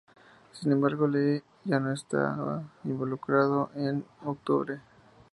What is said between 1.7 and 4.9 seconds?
no estaba involucrado en octubre.